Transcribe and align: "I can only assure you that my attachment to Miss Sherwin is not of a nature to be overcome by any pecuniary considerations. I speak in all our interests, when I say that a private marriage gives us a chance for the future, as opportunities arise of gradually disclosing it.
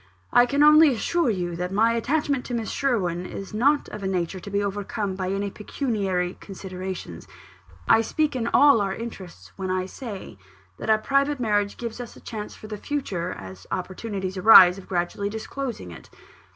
"I 0.33 0.47
can 0.47 0.63
only 0.63 0.91
assure 0.95 1.29
you 1.29 1.55
that 1.57 1.71
my 1.71 1.93
attachment 1.93 2.43
to 2.45 2.55
Miss 2.55 2.71
Sherwin 2.71 3.23
is 3.23 3.53
not 3.53 3.87
of 3.89 4.01
a 4.01 4.07
nature 4.07 4.39
to 4.39 4.49
be 4.49 4.63
overcome 4.63 5.13
by 5.15 5.29
any 5.29 5.51
pecuniary 5.51 6.37
considerations. 6.39 7.27
I 7.87 8.01
speak 8.01 8.35
in 8.35 8.47
all 8.47 8.81
our 8.81 8.95
interests, 8.95 9.51
when 9.57 9.69
I 9.69 9.85
say 9.85 10.39
that 10.79 10.89
a 10.89 10.97
private 10.97 11.39
marriage 11.39 11.77
gives 11.77 12.01
us 12.01 12.15
a 12.15 12.19
chance 12.19 12.55
for 12.55 12.65
the 12.65 12.77
future, 12.77 13.31
as 13.33 13.67
opportunities 13.71 14.37
arise 14.37 14.79
of 14.79 14.89
gradually 14.89 15.29
disclosing 15.29 15.91
it. 15.91 16.09